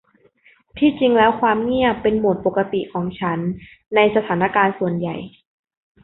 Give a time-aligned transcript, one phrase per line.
[0.77, 3.39] ที่จริงแล้วความเงียบเป็นโหมดปกติของฉัน
[3.95, 5.15] ในสถานการณ์ส่วนใหญ่